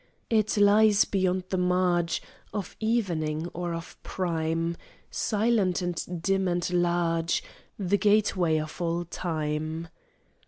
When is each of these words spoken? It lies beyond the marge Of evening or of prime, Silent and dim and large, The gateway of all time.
It 0.31 0.57
lies 0.57 1.05
beyond 1.05 1.43
the 1.49 1.59
marge 1.59 2.23
Of 2.51 2.75
evening 2.79 3.47
or 3.53 3.75
of 3.75 4.01
prime, 4.01 4.75
Silent 5.11 5.83
and 5.83 6.19
dim 6.23 6.47
and 6.47 6.67
large, 6.73 7.43
The 7.77 7.99
gateway 7.99 8.57
of 8.57 8.81
all 8.81 9.05
time. 9.05 9.89